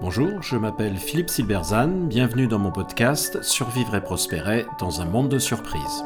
[0.00, 5.28] Bonjour, je m'appelle Philippe Silberzan, bienvenue dans mon podcast Survivre et prospérer dans un monde
[5.28, 6.04] de surprises.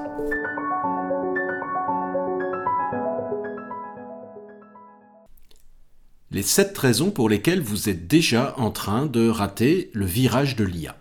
[6.32, 10.64] Les 7 raisons pour lesquelles vous êtes déjà en train de rater le virage de
[10.64, 10.96] l'IA.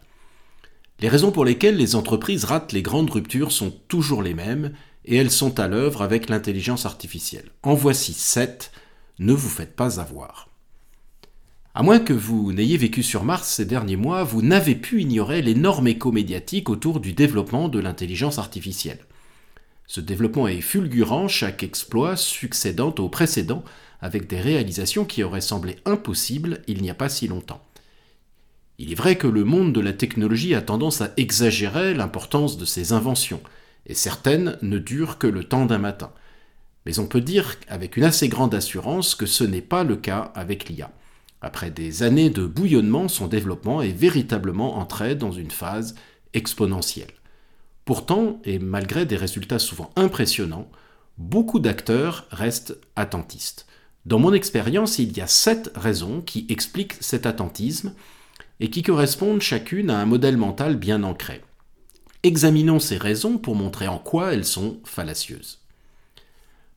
[1.00, 4.74] Les raisons pour lesquelles les entreprises ratent les grandes ruptures sont toujours les mêmes
[5.06, 7.50] et elles sont à l'œuvre avec l'intelligence artificielle.
[7.64, 8.72] En voici 7,
[9.22, 10.50] ne vous faites pas avoir.
[11.74, 15.42] À moins que vous n'ayez vécu sur Mars ces derniers mois, vous n'avez pu ignorer
[15.42, 19.00] l'énorme écho médiatique autour du développement de l'intelligence artificielle.
[19.86, 23.64] Ce développement est fulgurant, chaque exploit succédant au précédent,
[24.02, 27.64] avec des réalisations qui auraient semblé impossibles il n'y a pas si longtemps.
[28.80, 32.66] Il est vrai que le monde de la technologie a tendance à exagérer l'importance de
[32.66, 33.42] ses inventions,
[33.86, 36.12] et certaines ne durent que le temps d'un matin.
[36.86, 40.32] Mais on peut dire avec une assez grande assurance que ce n'est pas le cas
[40.36, 40.92] avec l'IA.
[41.42, 45.96] Après des années de bouillonnement, son développement est véritablement entré dans une phase
[46.34, 47.12] exponentielle.
[47.86, 50.70] Pourtant, et malgré des résultats souvent impressionnants,
[51.18, 53.66] beaucoup d'acteurs restent attentistes.
[54.06, 57.94] Dans mon expérience, il y a sept raisons qui expliquent cet attentisme
[58.60, 61.42] et qui correspondent chacune à un modèle mental bien ancré.
[62.24, 65.61] Examinons ces raisons pour montrer en quoi elles sont fallacieuses.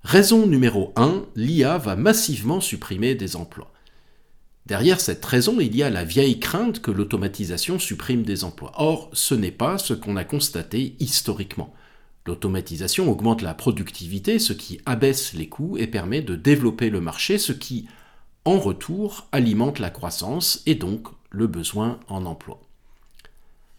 [0.04, 3.72] Raison numéro 1, l'IA va massivement supprimer des emplois.
[4.66, 8.72] Derrière cette raison, il y a la vieille crainte que l'automatisation supprime des emplois.
[8.76, 11.72] Or, ce n'est pas ce qu'on a constaté historiquement.
[12.26, 17.38] L'automatisation augmente la productivité, ce qui abaisse les coûts et permet de développer le marché,
[17.38, 17.86] ce qui,
[18.44, 22.60] en retour, alimente la croissance et donc le besoin en emploi.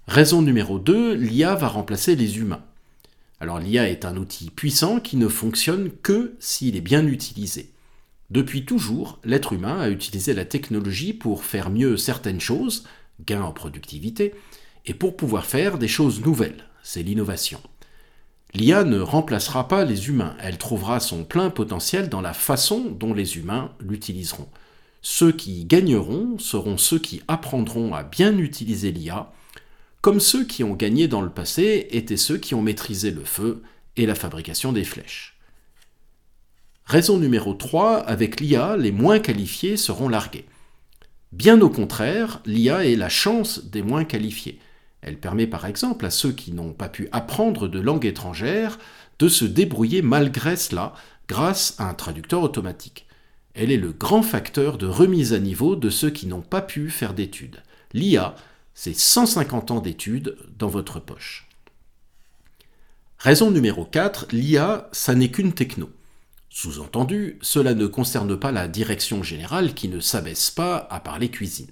[0.08, 2.64] Raison numéro 2, l'IA va remplacer les humains.
[3.40, 7.72] Alors l'IA est un outil puissant qui ne fonctionne que s'il est bien utilisé.
[8.30, 12.86] Depuis toujours, l'être humain a utilisé la technologie pour faire mieux certaines choses,
[13.26, 14.34] gain en productivité,
[14.86, 17.62] et pour pouvoir faire des choses nouvelles, c'est l'innovation.
[18.54, 23.14] L'IA ne remplacera pas les humains, elle trouvera son plein potentiel dans la façon dont
[23.14, 24.48] les humains l'utiliseront.
[25.02, 29.32] Ceux qui gagneront seront ceux qui apprendront à bien utiliser l'IA,
[30.06, 33.64] comme ceux qui ont gagné dans le passé étaient ceux qui ont maîtrisé le feu
[33.98, 35.36] et la fabrication des flèches.
[36.86, 40.46] Raison numéro 3, avec l'IA, les moins qualifiés seront largués.
[41.32, 44.60] Bien au contraire, l'IA est la chance des moins qualifiés.
[45.02, 48.78] Elle permet par exemple à ceux qui n'ont pas pu apprendre de langue étrangère
[49.18, 50.94] de se débrouiller malgré cela
[51.28, 53.08] grâce à un traducteur automatique.
[53.56, 56.92] Elle est le grand facteur de remise à niveau de ceux qui n'ont pas pu
[56.92, 57.64] faire d'études.
[57.92, 58.36] L'IA,
[58.76, 61.48] c'est 150 ans d'études dans votre poche.
[63.18, 65.90] Raison numéro 4, l'IA, ça n'est qu'une techno.
[66.50, 71.72] Sous-entendu, cela ne concerne pas la direction générale qui ne s'abaisse pas à parler cuisine.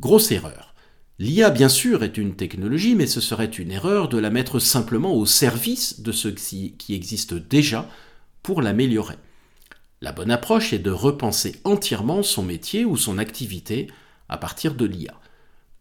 [0.00, 0.74] Grosse erreur.
[1.18, 5.14] L'IA, bien sûr, est une technologie, mais ce serait une erreur de la mettre simplement
[5.14, 7.88] au service de ce qui existe déjà
[8.42, 9.16] pour l'améliorer.
[10.00, 13.88] La bonne approche est de repenser entièrement son métier ou son activité
[14.28, 15.18] à partir de l'IA.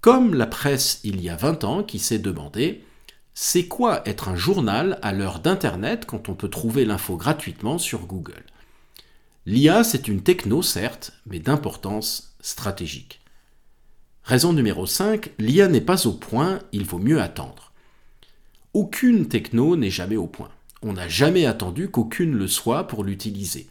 [0.02, 2.84] Comme la presse il y a 20 ans qui s'est demandé
[3.34, 8.08] c'est quoi être un journal à l'heure d'Internet quand on peut trouver l'info gratuitement sur
[8.08, 8.44] Google?
[9.46, 13.22] L'IA, c'est une techno, certes, mais d'importance stratégique.
[14.24, 17.72] Raison numéro 5, l'IA n'est pas au point, il vaut mieux attendre.
[18.74, 20.50] Aucune techno n'est jamais au point.
[20.82, 23.68] On n'a jamais attendu qu'aucune le soit pour l'utiliser.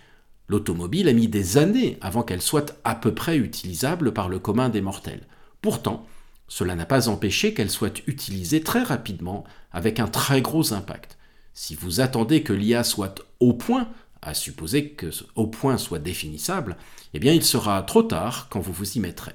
[0.48, 4.68] L'automobile a mis des années avant qu'elle soit à peu près utilisable par le commun
[4.68, 5.26] des mortels.
[5.60, 6.06] Pourtant,
[6.48, 11.18] cela n'a pas empêché qu'elle soit utilisée très rapidement avec un très gros impact.
[11.54, 13.88] Si vous attendez que l'IA soit au point,
[14.22, 16.76] à supposer que au point soit définissable,
[17.14, 19.32] eh bien il sera trop tard quand vous vous y mettrez.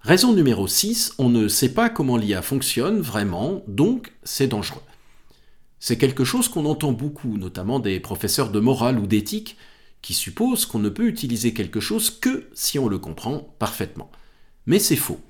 [0.00, 4.82] Raison numéro 6, on ne sait pas comment l'IA fonctionne vraiment, donc c'est dangereux.
[5.80, 9.56] C'est quelque chose qu'on entend beaucoup, notamment des professeurs de morale ou d'éthique,
[10.02, 14.10] qui supposent qu'on ne peut utiliser quelque chose que si on le comprend parfaitement.
[14.66, 15.20] Mais c'est faux.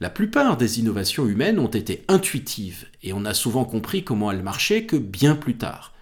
[0.00, 4.42] La plupart des innovations humaines ont été intuitives, et on a souvent compris comment elles
[4.42, 5.92] marchaient que bien plus tard.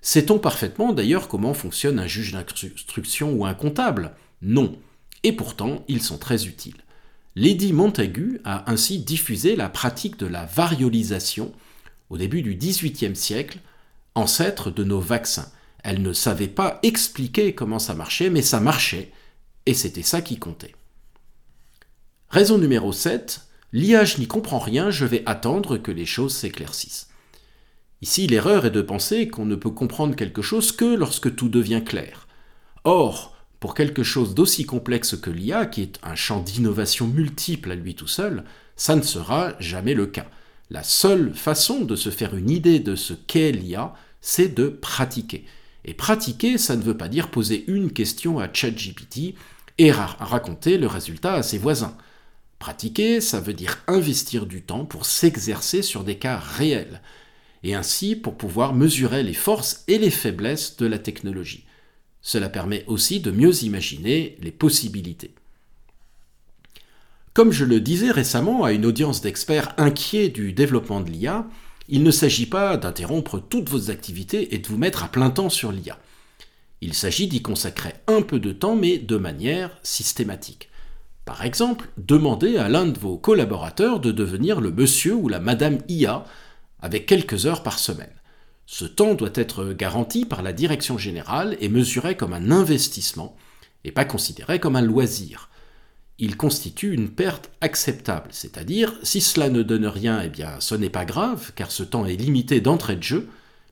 [0.00, 4.14] Sait-on parfaitement d'ailleurs comment fonctionne un juge d'instruction ou un comptable?
[4.42, 4.78] Non.
[5.22, 6.82] Et pourtant, ils sont très utiles.
[7.34, 11.52] Lady Montagu a ainsi diffusé la pratique de la variolisation
[12.10, 13.58] au début du XVIIIe siècle,
[14.14, 15.50] ancêtre de nos vaccins.
[15.82, 19.10] Elle ne savait pas expliquer comment ça marchait, mais ça marchait,
[19.66, 20.74] et c'était ça qui comptait.
[22.32, 23.42] Raison numéro 7,
[23.74, 27.10] l'IA n'y comprend rien, je vais attendre que les choses s'éclaircissent.
[28.00, 31.82] Ici, l'erreur est de penser qu'on ne peut comprendre quelque chose que lorsque tout devient
[31.84, 32.26] clair.
[32.84, 37.74] Or, pour quelque chose d'aussi complexe que l'IA, qui est un champ d'innovation multiple à
[37.74, 38.44] lui tout seul,
[38.76, 40.30] ça ne sera jamais le cas.
[40.70, 43.92] La seule façon de se faire une idée de ce qu'est l'IA,
[44.22, 45.44] c'est de pratiquer.
[45.84, 49.34] Et pratiquer, ça ne veut pas dire poser une question à ChatGPT
[49.76, 51.94] et raconter le résultat à ses voisins.
[52.62, 57.02] Pratiquer, ça veut dire investir du temps pour s'exercer sur des cas réels,
[57.64, 61.64] et ainsi pour pouvoir mesurer les forces et les faiblesses de la technologie.
[62.20, 65.34] Cela permet aussi de mieux imaginer les possibilités.
[67.34, 71.48] Comme je le disais récemment à une audience d'experts inquiets du développement de l'IA,
[71.88, 75.50] il ne s'agit pas d'interrompre toutes vos activités et de vous mettre à plein temps
[75.50, 75.98] sur l'IA.
[76.80, 80.68] Il s'agit d'y consacrer un peu de temps, mais de manière systématique.
[81.24, 85.78] Par exemple, demandez à l'un de vos collaborateurs de devenir le monsieur ou la madame
[85.88, 86.24] IA
[86.80, 88.12] avec quelques heures par semaine.
[88.66, 93.36] Ce temps doit être garanti par la direction générale et mesuré comme un investissement
[93.84, 95.48] et pas considéré comme un loisir.
[96.18, 100.90] Il constitue une perte acceptable, c'est-à-dire si cela ne donne rien, eh bien ce n'est
[100.90, 103.28] pas grave, car ce temps est limité d'entrée de jeu.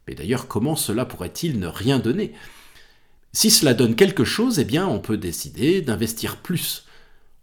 [0.07, 2.33] Mais d'ailleurs, comment cela pourrait-il ne rien donner?
[3.33, 6.85] Si cela donne quelque chose, eh bien on peut décider d'investir plus.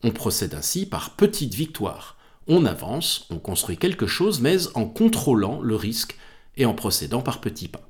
[0.04, 2.18] On procède ainsi par petites victoires.
[2.48, 6.18] On avance, on construit quelque chose, mais en contrôlant le risque
[6.56, 7.88] et en procédant par petits pas.